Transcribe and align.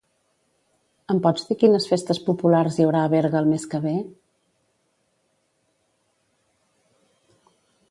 Em 1.13 1.19
pots 1.27 1.43
dir 1.49 1.57
quines 1.63 1.85
festes 1.89 2.21
populars 2.29 2.79
hi 2.79 2.87
haurà 2.87 3.03
a 3.03 3.13
Berga 3.15 3.39
el 3.43 3.51
mes 3.53 3.69
que 3.73 3.83
ve? 3.85 3.93